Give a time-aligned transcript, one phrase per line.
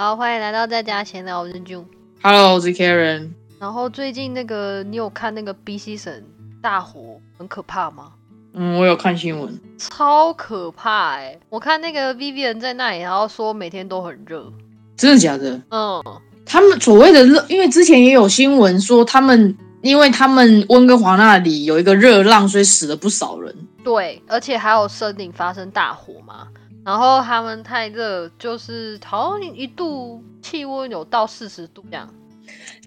[0.00, 1.84] 好，欢迎来到在家闲聊，我是 June。
[2.22, 3.28] Hello，我是 Karen。
[3.58, 6.10] 然后最近那个，你有看那个 BC 省
[6.62, 8.12] 大火很可怕吗？
[8.54, 9.60] 嗯，我有看新闻。
[9.76, 14.50] 超可怕哎、我看那个 Vivian 在那里，然后说每天都很热。
[14.96, 15.60] 真的假的？
[15.68, 16.02] 嗯，
[16.46, 23.54] 他们所谓的热，因为之前也有新闻说他们，因为他们温哥华那里有一个热浪，所以死了不少人。
[23.84, 26.46] 对，而且还有森林发生大火嘛。
[26.90, 32.12] 然后他们太热，就是好像一度气温有到四十度这样。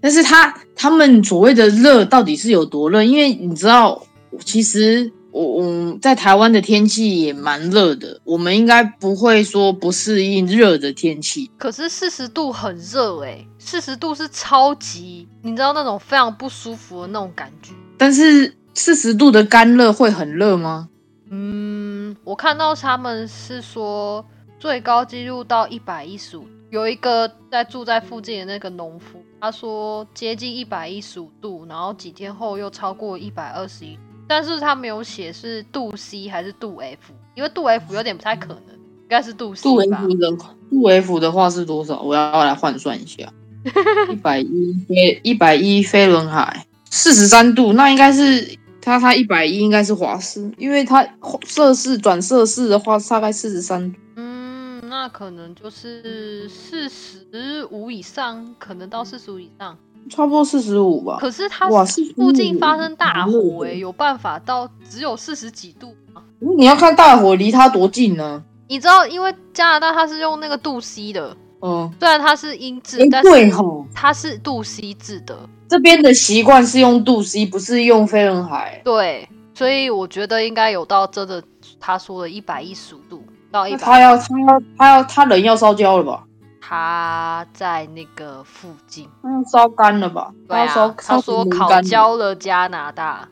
[0.02, 3.02] 但是他他们所谓的热到底是有多热？
[3.02, 4.06] 因为你知道，
[4.44, 11.50] 其实我我在台湾的天气也蛮热的，我们应该不会说不适应热的天气。
[11.56, 17.72] 可是四十度很热哎、四十度是超级，你知道那种非常不舒服的那种感觉。
[17.96, 20.90] 但是四十度的干热会很热吗？
[21.30, 21.73] 嗯，
[22.24, 24.24] 我看到他们是说
[24.58, 40.30] 最高纪录到一百一十五，有一个在住在附近的那个农夫，他说接近一百一十五度，然后几天后又超过一百二十一，但是他没有写是度 C 还是度 F，因为度 F 有点不太可能，应该是度 C 度吧 F 的
[40.70, 42.00] 度 F 的话是多少？
[42.00, 43.30] 我要来换算一下，
[44.10, 51.02] 一百一飞一百一飞轮海四十三度，那应该是它它一百一应该是华氏，因为他
[51.46, 53.98] 摄氏转摄氏的话大概四十三度。
[54.16, 59.74] 嗯，那可能就是四十五以上，可能到四十五以上。
[60.10, 61.16] 差不多四十五吧。
[61.18, 61.66] 可是它
[62.14, 66.22] 附近发生大火、欸，有办法到只有四十几度吗？
[66.58, 68.44] 你要看大火离它多近呢？
[68.68, 73.30] 你知道，因为加拿大它是用那个度 C 的，嗯，虽然它是英制哎，但是
[73.94, 78.80] 它是度 C 制的，这边的习惯是用度 C，不是用飞轮海。
[78.84, 81.42] 对，所以我觉得应该有到真的
[81.80, 86.24] 他说的一百一十五度到一百，他要他要他要他人要烧焦了吧？
[86.60, 90.32] 他在那个附近，他要烧干了吧？
[90.48, 93.28] 对他要烧啊，他烧说烤焦了加拿大，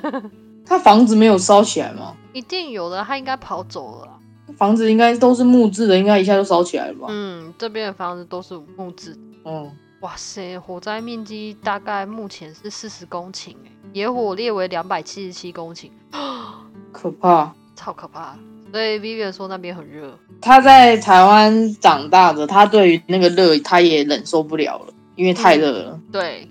[0.64, 2.14] 他房子没有烧起来吗？
[2.32, 4.16] 一定有的，他应该跑走了啊。
[4.56, 7.06] 房子应该都是木质的，应该一下就烧起来了吧？
[7.10, 9.20] 嗯，这边的房子都是木质的。
[9.44, 15.90] 嗯，哇塞，火灾面积大概目前是四十公顷，哎，野火列为两百七十七公顷，
[16.90, 17.52] 可怕。
[17.76, 18.36] 超可怕。
[18.72, 26.00] 所以 Vivian 说那边很热，他在台湾长大的，他对于那个热他也忍受不了了，因为太热了。
[26.10, 26.48] 对。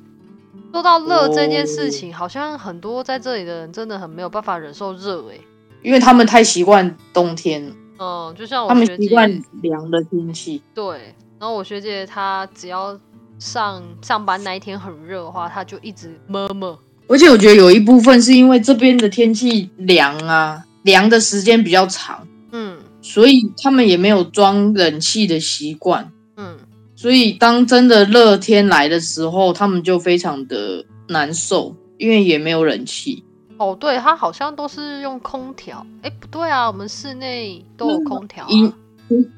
[0.72, 5.40] 说到热这件哦事情，好像很多在这里的人真的很没有办法忍受热，哎，
[5.82, 10.62] 因为他们太习惯冬天，嗯，就像他们我学姐，习惯凉的天气。
[10.76, 12.96] 对，然后我学姐她只要
[13.40, 16.78] 上上班那一天很热的话，他就一直摸摸，
[17.08, 22.78] 而且我觉得有一部分是因为这边的天气凉啊，凉的时间比较长，嗯。
[23.02, 26.12] 所以他们也没有装冷气的习惯。
[26.36, 26.58] 嗯，
[26.98, 33.24] 所以当真的热天来的时候，他们就非常的难受，因为也没有冷气。
[33.58, 38.46] 哦，对，它好像都是用空调，哎，不对啊，我们室内都有空调、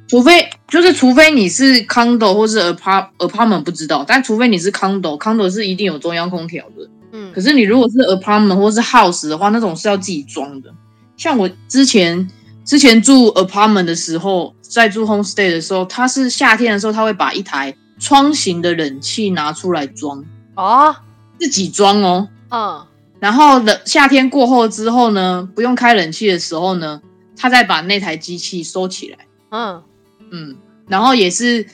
[0.08, 6.90] 除非就是除非你是 condo 或是 apart apartment 不知道，但除非你是 condo，condo 是一定有中央空调的。
[7.14, 10.74] 嗯，可是你如果是 apartment 或是 house 的话，那种是要自己装的。
[11.18, 12.30] 像我之前
[12.64, 20.24] 之前住 apartment 的时候，在住 homestay 的时候，它是夏天的时候，他会把一台窗型的冷气拿出来装，
[20.56, 21.02] 啊，
[21.40, 22.28] 自己装哦。
[22.50, 22.86] 嗯。
[23.20, 27.00] 然后冷夏天过后之后呢，不用开冷气的时候呢，
[27.38, 29.20] 他再把那台机器收起来，
[29.52, 29.84] 嗯，
[30.32, 30.58] 嗯，
[30.88, 31.66] 然后也是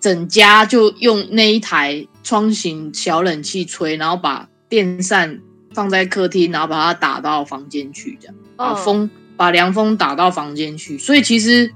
[0.00, 5.40] 整家就用那一台窗型小冷气吹，然后把电扇
[5.72, 11.72] 放在客厅，然后把它打到房间去，这样把嗯风、把凉风打到房间去，所以其实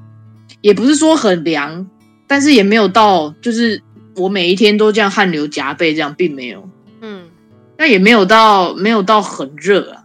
[0.60, 1.88] 也不是说很凉，
[2.26, 3.82] 但是也没有到就是
[4.16, 6.68] 我每一天都这样汗流浃背这样，并没有，
[7.00, 7.28] 嗯。
[7.78, 10.04] 那也没有到没有到很热啊。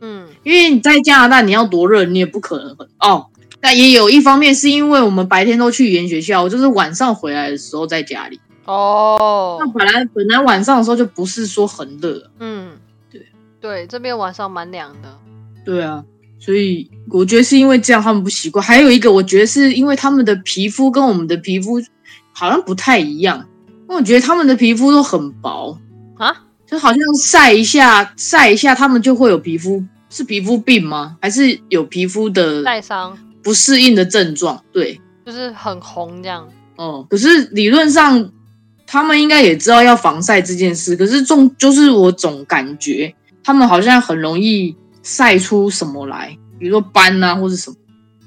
[0.00, 0.26] 嗯。
[0.42, 3.26] 因为你在加拿大，你要多热，你也不可能很哦。
[3.62, 8.40] 那也有一方面是因为我们白天都去语言学校，我就是晚上回来的时候在家里。
[8.64, 12.70] 哦那，本来本来晚上的时候就不是说很热，嗯，
[13.10, 13.26] 对
[13.60, 15.18] 对，这边晚上蛮凉的。
[15.64, 16.04] 对啊，
[16.38, 18.64] 所以我觉得是因为这样他们不习惯。
[18.64, 21.82] 还有一个，我觉得是因为他们的皮肤跟我们的皮肤
[22.32, 25.76] 好像不太一样，因为我觉得他们的皮肤都很薄，
[26.16, 26.34] 啊，
[26.64, 31.16] 就好像晒一下晒一下，他们就会有皮肤是皮肤病吗？
[31.20, 34.62] 还是有皮肤的晒伤不适应的症状？
[34.72, 35.00] 对。
[35.26, 36.48] 就是很红这样。
[36.76, 38.32] 哦，可是理论上
[38.86, 43.14] 他们应该也知道要防晒这件事，可是总就是我总感觉
[43.44, 47.76] 他们好像很容易晒出什么来，比如说斑啊或者什么。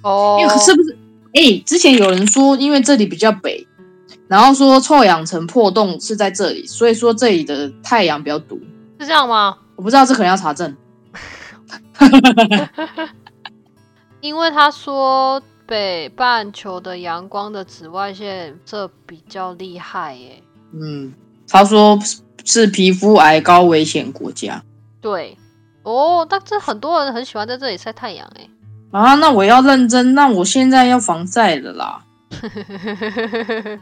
[0.04, 0.98] 哦，因为是不是？
[1.34, 3.68] 哎、之前有人说，因为这里比较北，
[4.28, 8.60] 然后说臭氧层破洞是在这里，所以说这里的太阳比较毒。
[9.00, 9.58] 是这样吗？
[9.76, 10.74] 我不知道，这可能要查证。
[14.24, 20.42] 因为他说北半球的阳光的紫外线这比较厉害耶。
[20.72, 21.14] 嗯，
[21.46, 22.00] 他说
[22.46, 24.64] 是皮肤癌高危险国家。
[25.02, 25.38] 对，
[25.84, 28.50] 哦，但这很多人很喜欢在这里晒太阳哎。
[28.92, 32.06] 啊，那我要认真，那我现在要防晒了啦。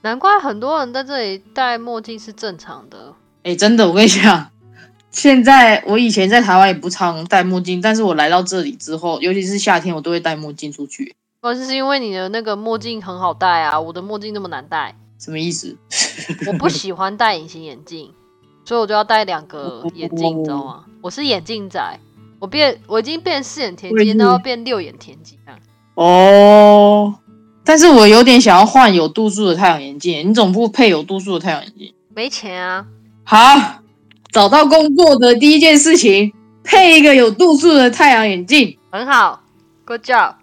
[0.00, 3.12] 难怪很多人在这里戴墨镜是正常的。
[3.42, 4.50] 哎，真的，我跟你讲，
[5.18, 11.16] 现在我以前在台湾也不常戴墨镜，但是我来到这里之后，尤其是夏天，我都会戴墨镜出去。
[11.40, 14.94] 哦，是因为你的那个墨镜很好戴啊，我的墨镜那么难戴。
[15.18, 15.76] 什么意思？
[16.46, 18.12] 我不喜欢戴隐形眼镜，
[18.64, 20.84] 所以我就要戴两个眼镜，你知道吗？
[21.02, 21.98] 我是眼镜仔，
[22.38, 25.58] 我变我已经变四眼田鸡，然后变六眼田鸡啊。
[25.94, 27.12] 哦，
[27.64, 31.92] 但是我有点想要换有度数的太阳眼镜，你总不配有度数的太阳眼镜？
[32.14, 32.86] 没钱啊。
[33.24, 33.82] 好，
[34.32, 36.32] 找到工作的第一件事情，
[36.62, 39.40] 配一个有度数的太阳眼镜，很好
[39.84, 40.34] ，Good job。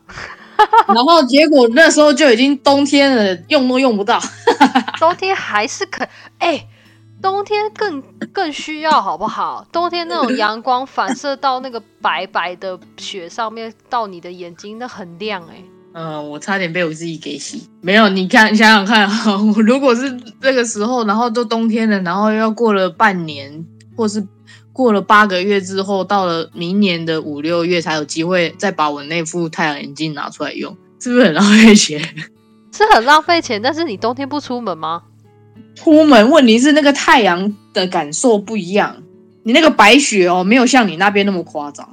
[0.87, 4.19] 然后结果那时候就已经冬天了，用都用不到。
[4.99, 6.07] 冬天还是可
[6.39, 6.65] 哎，
[7.21, 8.01] 冬天更
[8.31, 9.67] 更需要好不好？
[9.71, 15.61] 冬天那种阳光反射到那个白白的雪上面，到你的眼睛，那很亮哎。
[15.93, 17.69] 嗯，我差点被我自己给洗。
[17.81, 19.07] 没有，你看，想想看，
[19.53, 23.65] 我如果是这个时候，然后都冬天了，然后要过了半年，
[23.95, 24.27] 或是
[24.73, 31.99] 过了八个月之后，到了明年的五六月才有机会再把我那副太阳眼镜拿出来用，是不是很浪费钱？
[32.71, 35.03] 是很浪费钱，但是你冬天不出门吗？
[35.75, 39.03] 出门，问题是那个太阳的感受不一样，
[39.43, 41.89] 你那个白雪哦，没有像你那边那么夸张。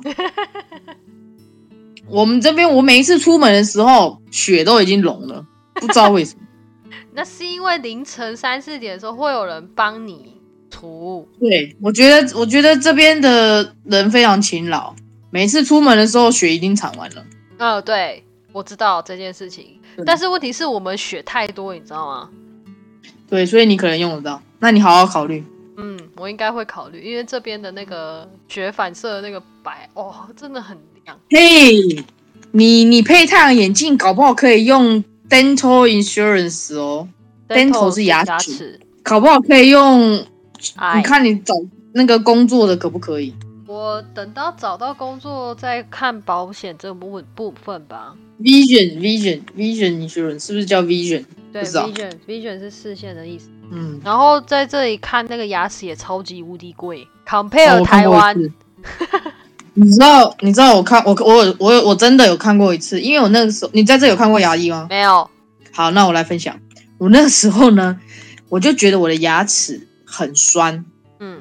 [2.08, 6.40] 我们这边，我每一次出门的时候，雪都已经融了，不知道为什么。
[7.14, 10.41] 那是因为凌晨三四点的时候会有人帮你
[10.82, 11.29] 除。
[11.38, 14.93] 对，我觉得，我觉得这边的人非常勤劳，
[15.31, 17.25] 每次出门的时候雪已经铲完了。
[17.58, 22.29] 哦，对，我知道这件事情，但是问题是我们雪太多，你知道吗？
[23.31, 25.44] 对，所以你可能用得到，那你好好考虑。
[25.76, 31.17] 嗯，我应该会考虑，因为这边的那个雪反射的那个白，哦，真的很亮。
[31.31, 32.05] 嘿，
[32.50, 37.08] 你你配太阳眼镜，搞不好可以用 dental insurance 哦。
[37.49, 40.26] dental 是牙齿，搞不好可以用。
[40.96, 41.54] 你看你找
[41.92, 43.34] 那个工作的可不可以？
[43.66, 48.14] 我等到找到工作再看保险这部部分吧。
[48.40, 51.24] Vision Vision Vision insurance 是不是叫 Vision？
[51.52, 53.48] 对，Vision Vision 是视线的意思。
[53.70, 58.36] 嗯，然后在这里看那个牙齿也超级无敌贵，compare 台湾。
[59.74, 64.86] 你知道，你知道我看我我我我真的有看过一次，因为我那个时候你在这有看过牙医吗？
[64.90, 65.26] 没有。
[65.70, 66.54] 好，那我来分享。
[66.98, 67.98] 我那个时候呢，
[68.50, 70.84] 我就觉得我的牙齿很酸，
[71.18, 71.40] 嗯，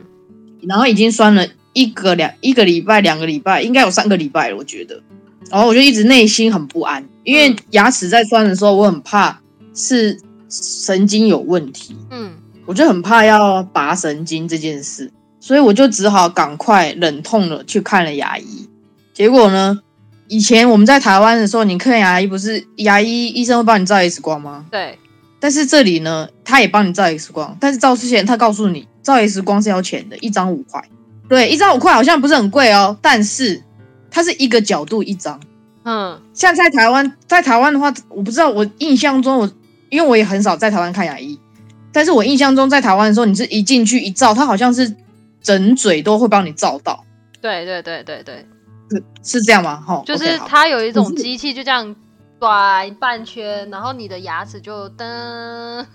[0.62, 5.04] 然后已经酸了一个两一个礼拜，两个礼拜，应该有三个礼拜了，我觉得。
[5.50, 9.42] 然后我就一直内心很不安，因为牙齿在酸的时候，我很怕
[9.76, 10.18] 是
[10.50, 12.32] 神经有问题，嗯，
[12.66, 15.12] 我就很怕要拔神经这件事。
[15.44, 18.70] 所以我就只好赶快忍痛了去看了牙医，
[19.12, 19.82] 结果呢，
[20.28, 24.66] 以前我们在台湾的时候，你看牙医不是牙医医生会帮你照 X 光吗？
[24.70, 25.00] 对。
[25.42, 30.82] 但是这里呢，他也帮你照 X 光，但是照之前他告诉你，照 X 光是要钱的，一张五块。
[31.28, 33.62] 对，一张五块好像不是很贵哦，但是
[34.10, 35.38] 它是一个角度一张。
[35.84, 36.22] 嗯。
[36.34, 39.52] 像在台湾，在台湾的话，我不知道，我印象中我
[39.90, 41.38] 因为我也很少在台湾看牙医，
[41.92, 44.96] 但是我印象中在台湾的时候，你是一进去一照，他好像是。
[45.44, 47.04] 整嘴都会帮你照到，
[47.42, 48.46] 对对对对对，
[48.92, 49.84] 是是这样吗？
[49.84, 51.96] 哈，就是它有一种机器，就这样
[52.42, 55.86] 转半圈，然后你的牙齿就噔， 啊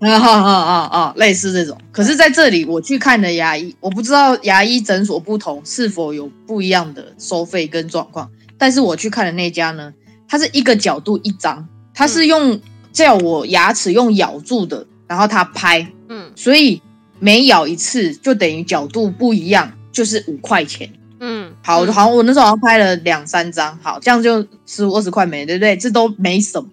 [0.00, 1.76] 啊啊啊，类似这种。
[1.90, 8.30] 可是在这里我去看的牙医，我不知道牙医诊所不同是否有不一样的收费跟状况。
[8.56, 9.92] 但是我去看的那家呢，
[10.28, 12.60] 它是一个角度一张，它是用
[12.92, 16.80] 叫我牙齿用咬住的，然后它拍，嗯，所以。
[17.20, 20.92] 每咬一次就等于角度不一样，就是五块钱。
[21.64, 25.76] 嗯，好，好像我那时候好像拍了两三张，好，这样就十五二十块没，对不对？
[25.76, 26.68] 这都没什么。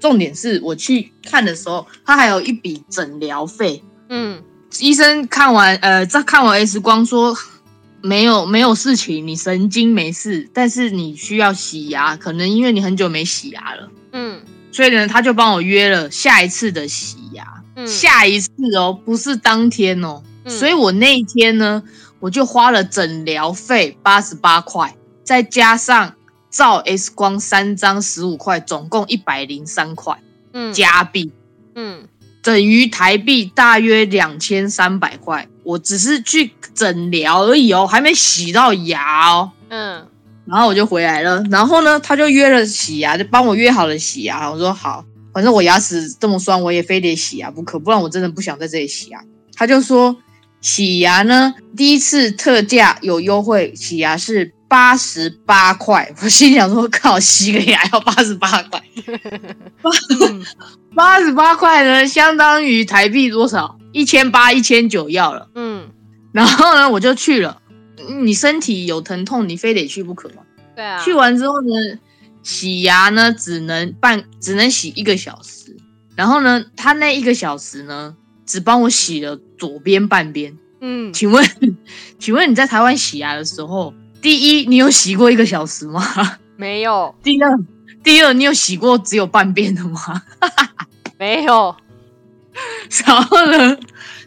[0.00, 3.82] 重点是我去看的时候，他还有一笔诊疗费。
[4.08, 4.42] 嗯，
[4.80, 7.34] 医生看完，呃，在看完 X 光说
[8.02, 13.88] 没有没有事情，你神经没事，但是你需要洗牙，可能因为你很久没洗牙了。
[14.12, 17.44] 嗯，所以呢，他就帮我约了下一次的洗牙。
[17.76, 21.82] 嗯下一次哦，不是当天哦，所以我那一天呢，
[22.20, 26.14] 我就花了诊疗费八十八块，再加上
[26.50, 30.18] 照 X 光三张十五块，总共一百零三块，
[30.52, 31.32] 嗯，加币。
[31.74, 32.08] 嗯
[32.42, 35.48] 等于台币大约两千三百块。
[35.62, 39.50] 我只是去诊疗而已哦，还没洗到牙哦。
[39.70, 40.06] 嗯
[40.46, 44.50] 然后我就回来了，然后呢，他就约了洗牙，就帮我约好了洗牙。
[44.50, 49.24] 我说好，反正我牙齿这么酸，我也非得洗牙不可，不然我真的不想在这里洗牙。
[49.54, 50.14] 他就说
[50.64, 56.10] 洗牙呢，第一次特价有优惠，洗牙是八十八块。
[56.22, 58.82] 我心想说，靠，洗个牙要八十八块，
[60.22, 60.42] 嗯
[60.94, 63.78] 八十八块呢，相当于台币多少？
[63.92, 65.50] 一千八、一千九要了。
[65.54, 65.90] 嗯，
[66.32, 67.60] 然后呢，我就去了。
[68.22, 70.36] 你身体有疼痛，你非得去不可吗？
[70.74, 71.68] 对啊，去完之后呢，
[72.42, 75.76] 洗牙呢只能半只能洗一个小时，
[76.16, 78.16] 然后呢，他那一个小时呢
[78.46, 80.54] 只帮我洗了左边半边。
[80.80, 81.42] 嗯请问，
[82.20, 86.04] 请问你在台湾洗牙的时候，第一你有洗过一个小时吗？
[86.56, 87.58] 没有第二，
[88.02, 90.22] 第二你有洗过只有半边的吗？
[91.18, 91.74] 没有，
[93.06, 93.78] 然后呢，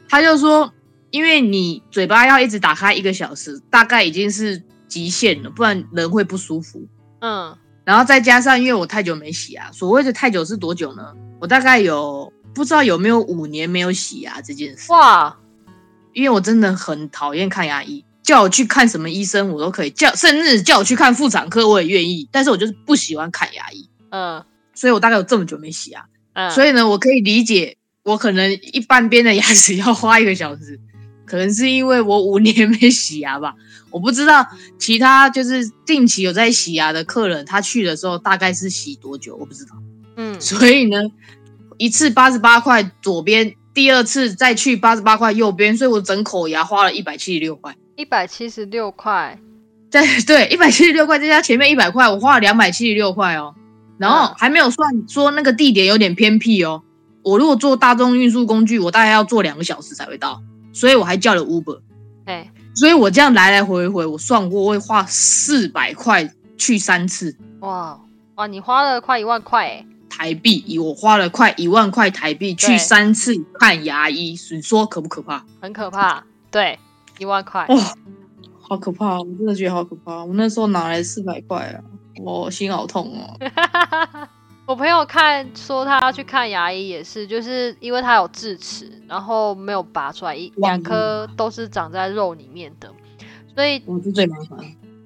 [0.09, 0.73] 他就说，
[1.11, 6.81] 因为你嘴巴要一直打开一个小时，大概已经是极限了，不然人会不舒服。
[7.21, 11.13] 嗯然后再加上，因为我太久没洗牙，所谓的太久是多久呢？
[11.39, 15.37] 我大概有不知道有没有五年没有洗牙这件事，哇，
[16.13, 24.43] 因为我真的很讨厌看牙医，叫我去看什么医生我都可以，叫甚至叫我去看妇产科我也愿意，但是我就是不喜欢看牙医，嗯。
[24.73, 30.79] 所以我大概有这么久没洗牙，嗯，所以呢，我可以理解我可能一半边的牙齿要花一个小时，
[31.25, 33.53] 可能是因为我五年没洗牙吧。
[33.89, 34.45] 我不知道
[34.77, 39.71] 其他就是定期有在洗牙的客人，他去的时候大概是洗多久，我不知道。
[40.17, 40.39] 嗯。
[40.39, 41.01] 所以呢，
[41.77, 47.75] 一次八十八块左边，第二次再去八十八块右边，所以我整口牙花了一百七十六块。
[47.95, 49.39] 一百七十六块，
[49.89, 53.55] 对对，一百七十六块再加前面一百块，我花了两百七十六块哦。
[53.97, 56.83] 然后嗯还没有算说那个地点有点偏僻哦。
[57.23, 60.41] 我如果坐大众运输工具，我大概要坐两个小时才会到，
[60.71, 61.79] 所以我还叫了 Uber。
[62.25, 67.99] 哎，所以我这样来来回回，我算过会花四百块去三次哇
[68.35, 69.85] 哇，你花了快一万块哎，
[70.17, 75.45] 台币，我花了快一万块台币去三次看牙医，你说可不可怕？
[75.61, 76.79] 很可怕，对，
[77.19, 77.75] 一万块，哇、
[78.59, 79.19] 好可怕！
[79.19, 80.25] 我真的觉得好可怕。
[80.25, 81.77] 我那时候哪来四百块啊？
[82.19, 83.37] 我心好痛哦。
[84.65, 92.91] 我朋友看说他要去看牙医也是，就是因为他有智齿，然后没有拔出来，一哇两颗都是长在肉里面的，
[93.53, 94.59] 所以我是最麻烦。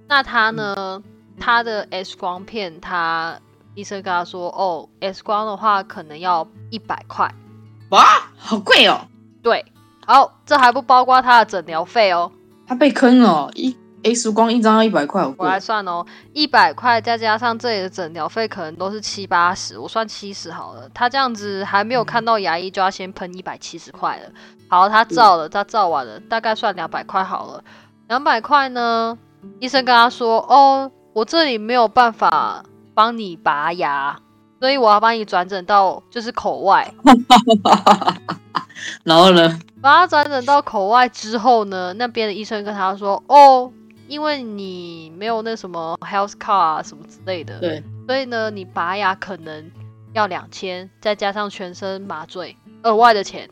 [0.08, 1.04] 那他呢，
[1.38, 3.38] 他的 X 光片，他
[3.76, 7.34] 医生跟他说，哦，X 光的话可能要一百块，
[7.90, 8.04] 哇，
[8.38, 9.08] 好贵哦！
[9.42, 9.66] 对，
[10.06, 12.32] 好，这还不包括他的诊疗费哦，
[12.68, 20.90] 他被坑了哦，一 X 光一张要一百块，我贵来算哦，一百块再加上这里的诊疗费，可能都是七八十，我算七十好了。
[20.94, 24.30] 他这样子还没有看到牙医，就要先喷一百七十块了。
[24.68, 27.64] 好，他照了，他照完了，大概算两百块好了。
[28.08, 29.18] 两百块呢，
[29.60, 34.20] 医生跟他说，哦，我这里没有办法帮你拔牙，
[34.60, 36.94] 所以我要帮你转诊到就是口外。
[39.04, 39.60] 然后呢？
[39.82, 43.72] 把他转诊到口外之后呢，那边的医生跟他说，哦，
[44.08, 49.72] 因为你没有那什么 health card 啊什么之类的，对，所以呢，你拔牙可能
[50.14, 53.50] 要两千，再加上全身麻醉额外的钱。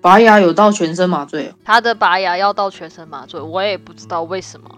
[0.00, 1.54] 拔牙有到全身麻醉哦。
[1.64, 4.70] 他的拔牙要到全身麻醉，我也不知道为什么。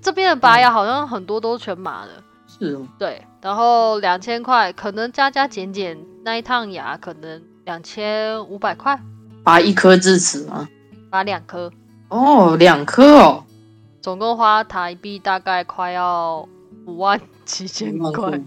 [0.00, 2.10] 这边的拔牙好像很多都是全麻的，
[2.46, 3.24] 是哦，对。
[3.40, 9.00] 然后两千块，可能加加减减那一趟牙可能两千五百块，
[9.42, 10.68] 拔一颗智齿吗？
[11.08, 11.70] 拔两颗，
[12.08, 13.44] 哦，两颗哦，
[14.02, 16.46] 总共花台币大概快要
[16.84, 18.40] 五万七千块。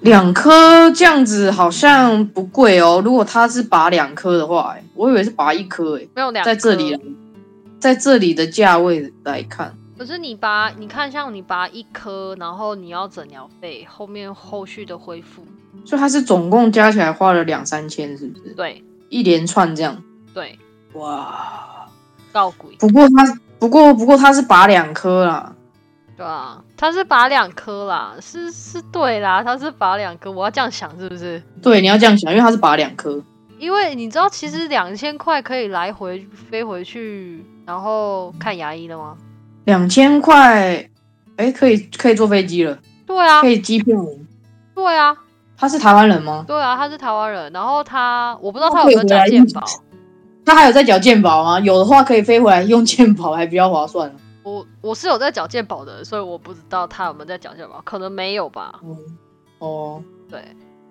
[0.00, 3.02] 两颗这样子好像不贵哦。
[3.04, 6.98] 如果他是拔两颗的话，哎我以为是拔一颗，哎，没有两在这里，
[7.78, 15.44] 在这里的价位来看，可是你拔，你看像你拔一颗，然后你要诊疗费，后面后续的恢复，
[15.84, 18.54] 所以它是总共加起来花了两三千，是不是？
[18.54, 20.02] 对一连串这样，
[20.32, 20.58] 对，
[20.94, 21.86] 哇！
[22.32, 25.54] 告鬼，不过他不过不过他是拔两颗啦，
[26.16, 31.42] 对啊，他是拔两颗啦，是是对啦，他是拔两颗，我要这样想是不是？
[31.60, 33.22] 对，你要这样想，因为他是拔两颗，
[33.58, 39.14] 因为你知道，其实两千块可以来回飞回去，然后看牙医的吗？
[39.70, 40.90] 两千块，
[41.36, 43.96] 哎，可以可以坐飞机了，对啊可，以机票。
[44.74, 45.16] 对啊，
[45.56, 46.44] 他是台湾人吗？
[46.44, 49.64] 对啊，他是台湾人，然后他我不知道他有没有缴健保，
[50.44, 51.60] 他还有在缴健保吗？
[51.60, 54.12] 有的话可以飞回来用健保，还比较划算。
[54.42, 58.80] 我我是有在缴健保的，所以我不知道他有没有在缴健保，可能没有吧。
[58.82, 58.98] 嗯，
[59.60, 60.42] 哦，对，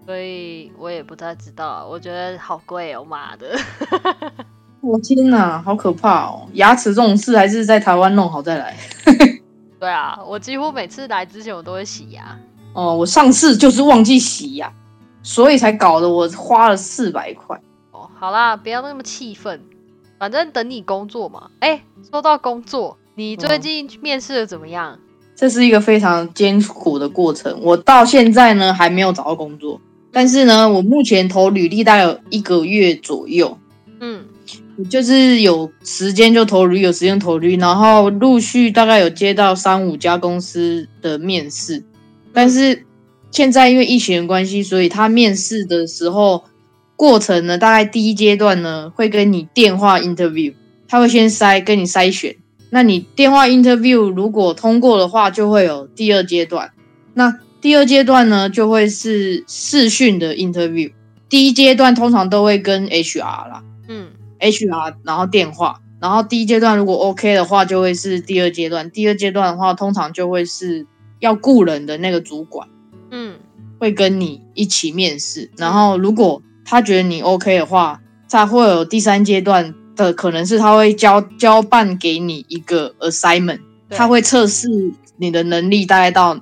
[0.05, 1.85] 所以我也不太知道。
[1.91, 3.57] 我觉得好贵哦，妈的！
[4.81, 6.47] 我天哪，好可怕哦！
[6.53, 8.77] 牙齿这种事还是在台湾弄好再来。
[9.79, 12.37] 对啊，我几乎每次来之前我都会洗牙。
[12.73, 14.71] 哦，我上次就是忘记洗牙，
[15.21, 17.59] 所以才搞得我花了四百块。
[17.91, 19.59] 哦，好啦，不要那么气愤，
[20.17, 21.49] 反正等你工作嘛。
[21.59, 24.97] 哎，说到工作，你最近面试的怎么样？
[25.35, 27.59] 这是一个非常艰苦的过程。
[27.61, 29.81] 我到现在呢还没有找到工作，
[30.11, 33.57] 但是呢，我目前投履历大概有一个月左右。
[34.85, 41.83] 就是有时间就投履，有时间投履，然后陆续大概有接到三五家公司的面试，
[42.31, 42.85] 但是
[43.31, 46.45] 现在因为疫情的关系，所以他面试的时候
[46.95, 50.53] 过程呢，大概第一阶段呢会跟你电话 interview，
[50.87, 52.35] 他会先筛跟你筛选，
[52.69, 56.71] 那你电话 interview 如果通过的话，就会有第二阶段，
[57.15, 60.91] 那第二阶段呢就会是视讯的 interview，
[61.27, 63.63] 第一阶段通常都会跟 HR 啦。
[64.39, 68.89] HR，然后电话，然后第一阶段如果 OK 的话，就会是第二阶段。
[68.91, 70.87] 第二阶段的话，通常就会是
[71.19, 72.67] 要雇人的那个主管，
[73.11, 73.39] 嗯，
[73.79, 75.51] 会跟你一起面试。
[75.57, 84.67] 然后如果他觉得你 OK 的话，才会有第三阶段的，可能是他会交交办给你一个 assignment，他会测试
[85.17, 86.39] 你的能力大概到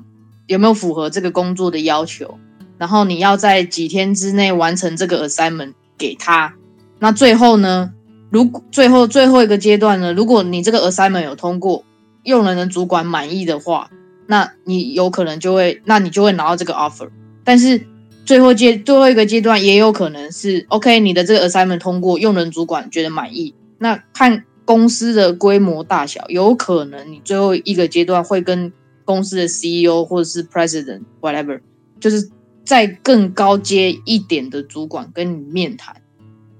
[0.47, 2.37] 有没有符合这个工作的要求，
[2.77, 6.53] 然后你要在几天之内完成这个 assignment 给他。
[6.99, 7.93] 那最后呢？
[8.29, 10.11] 如果最后最后一个阶段呢？
[10.11, 11.85] 如果你这个 assignment 有通过，
[12.23, 13.89] 用人的主管满意的话，
[14.25, 17.09] 那你有可能就会，那你就会拿到这个 offer。
[17.45, 17.87] 但是
[18.25, 28.73] 最后阶最后一个阶段也有可能是 OK，你的这个 assignment 通过，用人主管觉得满意，那看公司的规模大小，有可能你最后一个阶段会跟
[29.05, 31.61] 公司的 CEO 或者是 President whatever，
[32.01, 32.29] 就是
[32.65, 35.95] 在更高阶一点的主管跟你面谈。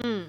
[0.04, 0.28] 嗯，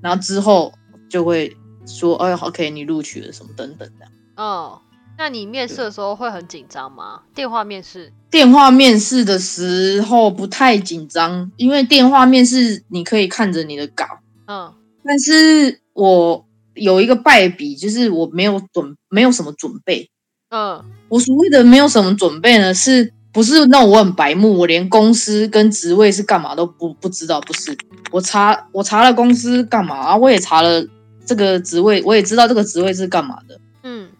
[0.00, 0.72] 然后之后
[1.08, 4.06] 就会说，哎，OK，你录取了什么等等的。
[4.36, 4.80] 哦，
[5.18, 7.22] 那你面试的时候会很紧张吗？
[7.34, 8.12] 电话面试？
[8.30, 14.04] 电话面试的时候不太紧张，因为电话面试你可以看着你的稿。
[14.46, 14.72] 嗯，
[15.04, 20.10] 但是我有一个败笔，就是我没有准，没有什么准备。
[20.50, 23.12] 嗯，我所谓的没有什么准备呢，是。
[23.32, 27.40] 不是那我很白目，我连公司跟职位是干嘛都不不知道。
[27.40, 27.74] 不是，
[28.10, 30.16] 我查我查了公司干嘛啊？
[30.16, 30.86] 我也查了
[31.24, 33.58] 这个职位，我也知道这个职位是干嘛的。
[33.84, 34.10] 嗯，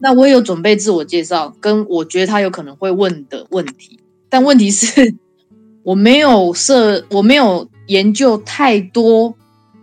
[0.00, 4.00] 那我也有准备自我介绍，跟我觉得他有可能会问的问题。
[4.28, 5.14] 但问题是，
[5.84, 9.36] 我没有设，我没有研究太多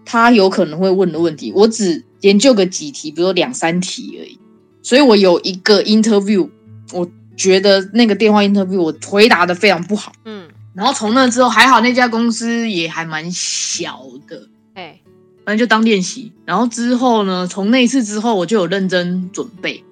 [0.03, 4.37] 他有可能会问的问题，我只研究个几题，比如两三题而已。
[4.81, 6.49] 所以我有一个 interview，
[6.91, 7.07] 我。
[7.35, 14.99] 觉得那个电话 interview 我回答的非常不好，嗯，然后从那之后还好，那家公司也还蛮小的，哎，
[15.43, 16.31] 反正就当练习。
[16.45, 19.83] 然后之后呢，从那次之后我就有认真准备，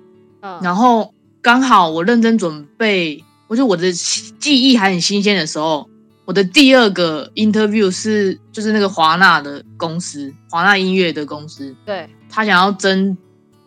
[0.42, 5.90] 嗯，然后刚好我认真准备，我觉得我的记忆还很新鲜的时候，
[6.26, 13.18] 我的第二个 interview 是就是那个华纳的公司，华纳音乐的公司，对，他想要争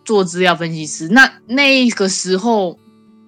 [0.04, 2.78] 做资料分析师，那那个时候。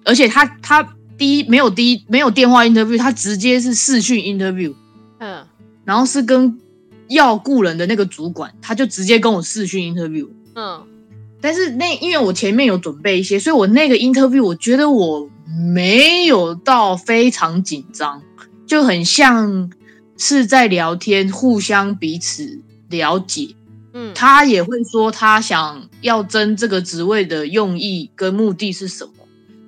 [0.07, 4.73] 而且他他第一没有第一没有电话 interview，他直接是视讯 interview，
[5.19, 5.45] 嗯，
[5.83, 6.57] 然后是跟
[7.09, 10.83] 要雇人的那个主管，他就直接跟我视讯 interview，嗯，
[11.41, 15.29] 但是那因为我前面有准备一些，所以我那个 interview 我觉得我
[15.73, 18.21] 没有到非常紧张，
[18.65, 19.69] 就很像
[20.17, 23.49] 是在聊天，互相彼此了解，
[23.93, 29.11] 嗯，他也会说他想要争这个职位的用意跟目的是什么。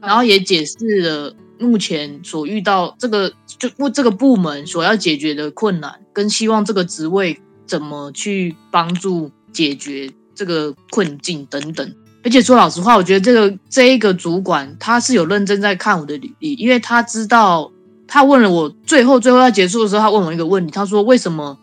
[0.02, 11.94] 然后也解释了目前所遇到这个就部这个部门所要解决的困难，跟希望这个职位怎么去帮助解决这个困境等等。
[12.24, 17.72] 而且说老实话，我觉得这个这一个主管他是有认真在看我的履历，因为他知道
[18.08, 21.58] 他问了我最后最后要结束的时候，他问我一个问题，他说为什么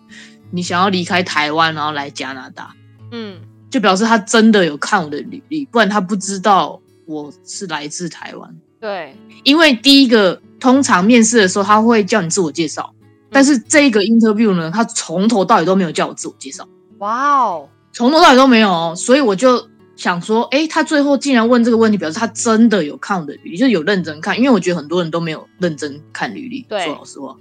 [0.50, 2.74] 你想要离开台湾然后来加拿大？
[3.12, 3.38] 嗯，
[3.70, 6.80] 就表示他真的有看我的履历，不然他不知道。
[7.06, 12.92] 我是来自台湾，对，因为第一个通常面试的时候他会叫你自我介绍，
[13.30, 16.66] 但是这个 interview 呢，他从头到尾都没有叫我自我介绍。
[16.98, 26.66] 哇哦，从头到尾都没有，所以我就想说，哎，他最后竟然问这个问题，表示他真的有看我的履历，就有认真看，因为我觉得很多人都没有认真看履历。
[26.68, 27.36] 说老实话，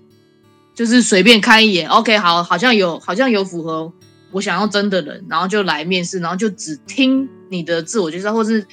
[0.75, 3.91] 就是随便看一眼，OK，好，好像有，好像有符合
[4.31, 8.63] 我想要真的人，然后就来面试，然后就只听你的自我介绍，或是。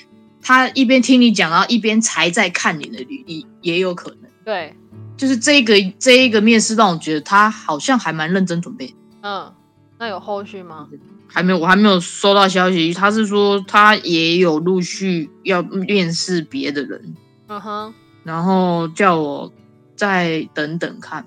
[0.42, 4.30] 他一边听你讲，然后一边才在看你的履历，也有可能。
[4.44, 4.74] 对，
[5.16, 8.94] 就是这个这一个面试让我觉得他好像还蛮认真准备。
[9.22, 9.52] 嗯，
[9.98, 10.88] 那有后续吗？
[11.28, 12.92] 还没有，我还没有收到消息。
[12.92, 17.14] 他是说他也有陆续要面试别的人，
[17.48, 19.50] 嗯哼，然后叫我
[19.94, 21.24] 再等等看。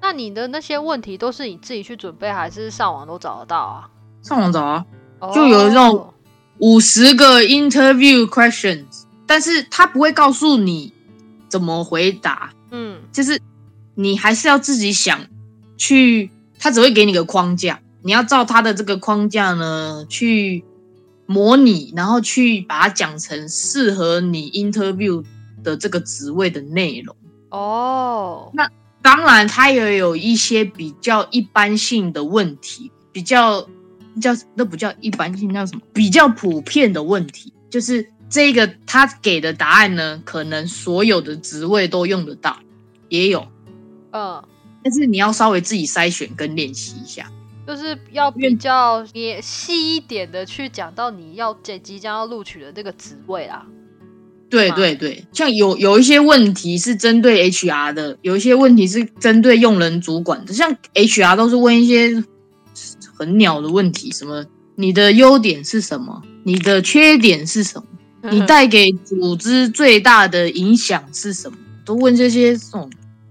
[0.00, 3.88] 那你的那些问题都是你自己去准备，还是上网都找得到啊？
[4.20, 4.86] 上网找啊，
[5.34, 6.14] 就有那种哦
[6.62, 10.92] 五十个 interview questions，但是他不会告诉你
[11.48, 13.00] 怎么回答，嗯。
[13.10, 13.40] 就是
[13.96, 15.26] 你还是要自己想
[15.76, 20.64] 去，他只会给你个框架，你要照他的这个框架呢去
[21.26, 25.24] 模拟，然后去把它讲成适合你 interview
[25.64, 27.16] 的这个职位的内容。
[27.50, 28.70] 哦，那
[29.02, 33.68] 当然，它也有一些比较一般性的问题，比较
[34.20, 35.82] 叫那不叫一般性，叫什么？
[35.92, 42.58] 比较普遍的问题，就是这个他给的答案呢，可能所有的职位都用得到，
[43.08, 43.46] 也有，
[44.10, 44.42] 嗯，
[44.82, 47.30] 但是你要稍微自己筛选跟练习一下。
[47.64, 53.64] 就是要比较也细一点的去讲到你要即即将要录取的这个职位啦。
[54.50, 60.52] 对对对，像有有一些问题是针对 HR 的，有一些问题是针对用人主管的。
[60.52, 62.22] 像 HR 都是问一些
[63.22, 64.44] 很鸟的问题，什么
[64.76, 72.90] 你的优点是什么，你的缺点是什么，你带给组织最大的影响是什么，都问这些这种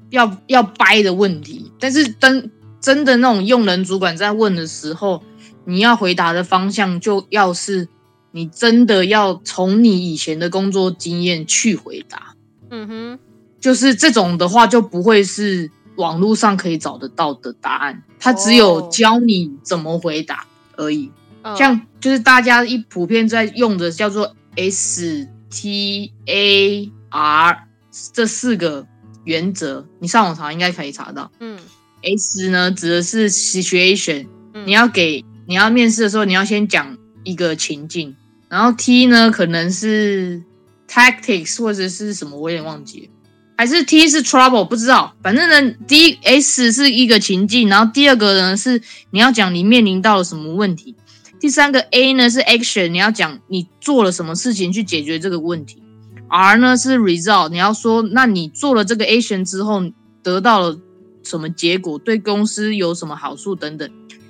[0.09, 1.71] 要要掰的问题。
[1.79, 2.49] 但是真
[2.79, 5.21] 真的那种用人主管在问的时候，
[5.65, 7.87] 你要回答的方向就要是。
[8.33, 12.33] 你真的要从你以前的工作经验去回答，
[12.69, 13.19] 嗯哼，
[13.59, 20.45] 就是这种的话就不会是网络上可以找得到的答案，它只有哦教你怎么回答
[20.77, 21.11] 而已。
[21.43, 21.55] 嗯。
[21.55, 27.67] 像就是大家一普遍在用的叫做 S T A R
[28.13, 28.87] 这四个
[29.25, 31.31] 原则，你上网查应该可以查到。
[31.39, 31.59] 嗯。
[32.03, 34.65] S 呢指的是 situation，嗯。
[34.65, 38.15] 你要给你要面试的时候，你要先讲一个情境，
[38.49, 40.41] 然后 T 呢可能是
[40.87, 43.20] tactics 或者是什么，我有点忘记了，
[43.61, 50.95] 还是 T 是 trouble 不知道，反正呢 D S 是一个情境，然后第二个呢是你要讲你面临到了什么问题，
[51.39, 55.83] 第三个 A 呢是 action，你要讲你做了什么事情去解决这个问题
[56.27, 59.83] ，R 呢是 result，你要说那你做了这个 action 之后
[60.23, 60.79] 得到了
[61.23, 63.87] 什么结果，对公司有什么好处等等。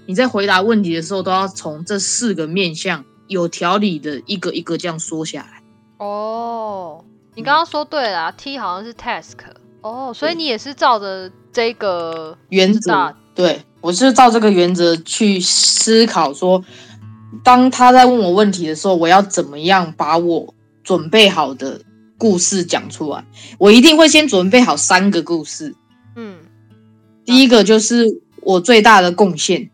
[0.07, 5.63] 你在回答问题的时候，都要从这四个面向有条理的一个一个这样说下来。
[6.05, 9.37] 哦，你刚刚说对了啊，T 好像是 task。
[9.81, 16.63] 哦，所以你也是照着这个原则，对我是照这个原则去思考说，
[17.43, 21.81] 当他在问我问题的时候，我要怎么样把我准备好的
[22.17, 23.25] 故事讲出来。
[23.57, 25.73] 我一定会先准备好三个故事，
[26.15, 26.37] 嗯
[27.23, 28.05] 第一个就是
[28.41, 29.69] 我最大的贡献，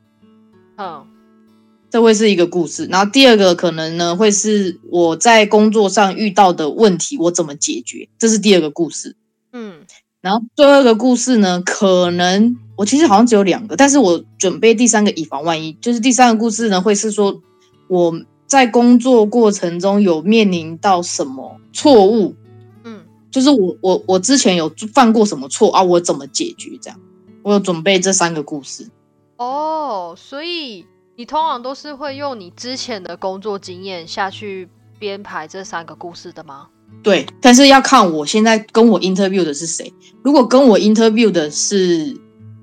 [0.78, 1.07] 嗯
[1.90, 2.86] 这会是一个故事。
[2.86, 9.16] 然后第二个可能呢会是我在工作上遇到的问题，我怎么解决，这是第二个故事。
[9.54, 9.86] 嗯
[10.20, 15.72] 然后第二个故事呢，可能我其实好像只有两个，但是我准备第三个以防万一。
[15.74, 17.42] 就是第三个故事呢，会是说
[17.88, 18.14] 我
[18.46, 22.36] 在工作过程中有面临到什么错误，
[22.84, 27.00] 嗯就是我我我之前有犯过什么错啊，我怎么解决这样。
[27.44, 28.90] 我有准备这三个故事，
[29.38, 30.86] 哦，所以
[31.20, 36.68] 你通常都是会用你之前的工作经验下去编排这三个故事的吗？
[37.02, 39.92] 对，但是要看我现在跟我 interview 的是谁。
[40.22, 42.16] 如果跟我 interview 的是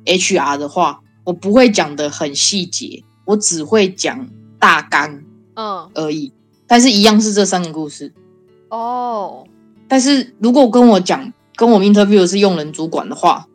[0.05, 4.29] HR 的话，我不会讲的很细节，我只会讲
[4.61, 5.25] 大纲
[5.57, 6.33] 嗯，而已。
[6.69, 8.13] 但是一样是这三个故事。
[8.69, 9.45] 哦，
[9.89, 13.49] 但是如果跟我讲跟我 interview 的是用人主管的话，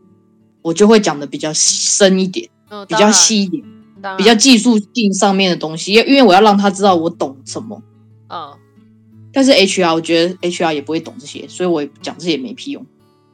[0.61, 3.63] 我就会讲的比较深一点，嗯，比较细一点，
[4.17, 7.81] 比较技术性上面的东西，因因为我要让他知道我懂什么。
[8.29, 8.53] 嗯。
[9.31, 12.85] 但是 HR 我觉得 HR 也不会懂这些，所以我讲这些也没屁用。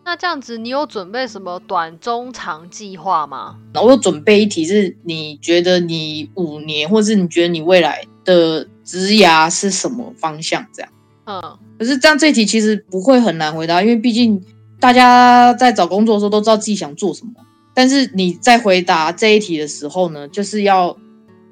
[0.04, 3.56] 那这样子，你有准备什么短、中、长计划吗？
[3.74, 10.66] 那我有准备一题是，你觉得你五年，或是你觉得你未来的职涯是什么方向？
[10.74, 10.92] 这样。
[11.26, 11.42] 嗯
[11.80, 14.40] 可是这样这题其实不会很难回答，因为毕竟
[14.80, 17.32] 大家在找工作的时候都知道自己想做什么。
[17.76, 20.98] 但是你在回答这一题的时候呢，就是要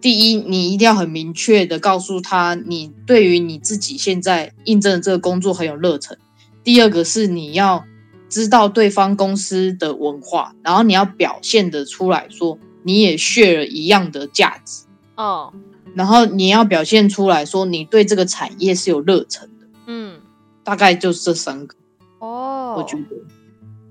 [0.01, 6.17] 第一，你一定要很明确的告诉他，你对于你自己现在应征的这个工作很有热忱。
[6.63, 7.85] 第二个是你要
[8.29, 15.53] 知道对方公司的文化，然后你要表现的出来说你也 share 一样的价值，哦
[15.93, 19.67] 然后你要表现出来说你对这个产业是有热忱的。
[19.85, 20.19] 嗯
[20.63, 21.75] 大概就是这三个，
[22.19, 23.15] 哦，我觉得。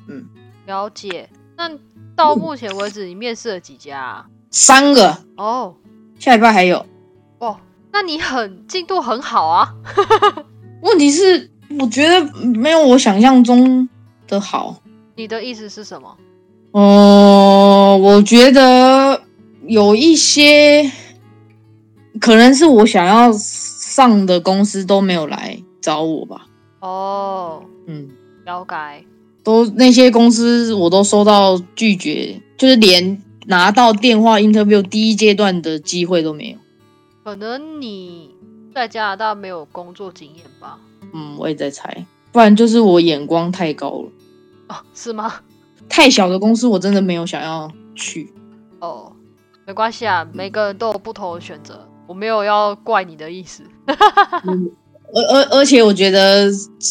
[0.08, 0.26] 嗯
[0.66, 1.28] 了解。
[1.56, 1.70] 那
[2.14, 4.26] 到目前为止，你面试了几家啊？
[4.50, 5.74] 三个，哦
[6.18, 6.84] 下礼拜还有。
[7.38, 7.56] 哦，
[7.90, 9.74] 那你很进度很好啊。
[10.82, 13.88] 问题是，我觉得没有我想象中
[14.28, 14.76] 的好。
[15.16, 16.16] 你的意思是什么？
[16.72, 19.22] 哦、我觉得
[19.66, 20.90] 有一些
[22.20, 26.46] 可能是我想要上的公司都没有来找我吧。
[26.80, 28.08] 哦，嗯，
[28.44, 29.06] 了解。
[29.42, 36.58] 都那些公司我都收到拒绝，就是连拿到电话 interview 第一阶段的机会都没有。
[37.24, 38.30] 可能你
[38.74, 40.78] 在加拿大没有工作经验吧？
[41.12, 44.08] 嗯，我也在猜，不然就是我眼光太高了。
[44.68, 45.34] 哦，是吗？
[45.88, 48.32] 太小的公司我真的没有想要去。
[48.80, 49.12] 哦，
[49.66, 53.62] 没关系啊，每个人都有不同的选择，我没有要怪你的意思。
[55.14, 56.48] 而而而且我觉得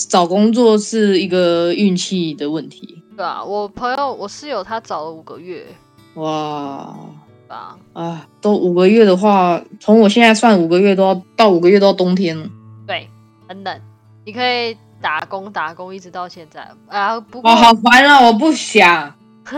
[0.10, 3.04] 找工作是一个运气的问题。
[3.18, 5.66] 对啊，我朋友我室友他找了五个月，
[6.16, 6.96] 哇？
[7.94, 12.48] 啊，都五个月的话，从我现在算五个月都要到五个月都要冬天了。
[12.88, 13.10] 对，
[13.46, 13.82] 很冷，
[14.26, 17.20] 你可以打工打工一直到现在啊。
[17.20, 18.22] 不过，哦，好烦啊！
[18.22, 19.14] 我不想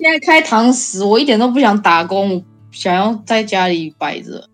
[0.00, 4.48] 现在开堂食，我一点都不想打工，想要在家里摆着。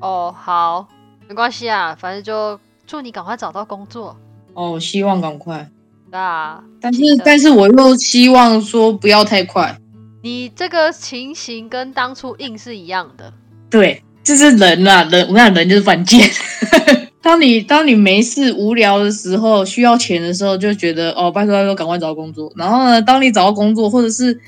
[0.00, 0.88] 哦，好，
[1.28, 4.16] 没关系啊，反正就祝你赶快找到工作。
[4.54, 5.68] 哦，希望赶快，
[6.10, 9.76] 那但是但是我又希望说不要太快。
[10.22, 13.32] 你这个情形跟当初硬是一样的。
[13.68, 16.28] 对，就是人啊，人，我跟你讲，人就是犯贱。
[17.20, 22.52] 当你当你没事无聊的时候，需要钱的时候，就觉得哦，拜托拜托，赶快找到工作。
[22.56, 24.40] 然后呢，当你找到工作，或者是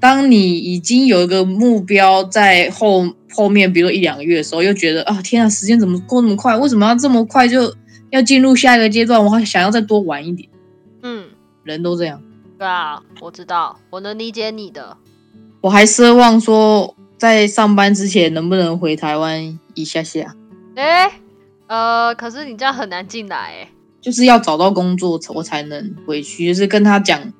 [0.00, 6.56] 当你已经有一个目标在后后面，比如说一两个月的时候，又觉得啊，天啊，时间怎么过那么快？
[6.56, 7.74] 为什么要这么快就
[8.10, 9.24] 要进入下一个阶段？
[9.24, 10.48] 我还想要再多玩一点。
[11.02, 11.26] 嗯，
[11.64, 12.22] 人都这样，
[12.58, 14.96] 对啊，我知道，我能理解你的。
[15.60, 20.34] 我还奢望说，在上班之前能不能回台湾一下下。
[20.74, 21.12] 哎、
[21.66, 23.68] 呃，可是你这样很难进来哎。
[24.00, 26.48] 就是要找到工作，我才能回去。
[26.48, 27.32] 就是跟他讲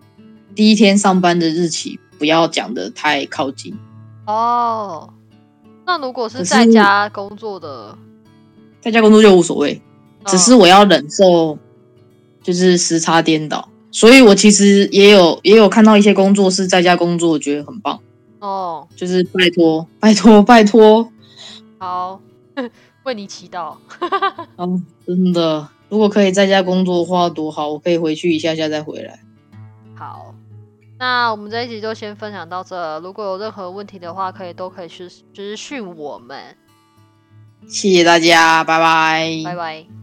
[0.55, 3.76] 第一天上班的日期，不要讲的太靠近。
[4.28, 5.12] 哦，
[5.92, 7.94] 那如果是在家工作的，
[8.81, 9.83] 在家工作就无所谓，
[10.24, 11.59] 只是嗯我要忍受
[12.42, 13.68] 就是时差颠倒。
[13.90, 18.00] 所以我其实也有也有看到一些工作是在家工作，我觉得很棒。
[18.38, 21.12] 哦，就是拜托拜托拜托，
[21.76, 22.18] 好，
[23.05, 23.76] 为你祈祷。
[24.57, 29.20] 嗯，真的，如果可以在家工作的话多好，我可以回去一下下再回来。
[29.94, 30.32] 好，
[31.02, 33.00] 那我们这一集就先分享到这。
[33.00, 36.56] 如果有任何问题的话，可以都可以去私讯我们。
[37.66, 39.42] 谢谢大家，拜拜。
[39.44, 40.01] 拜拜。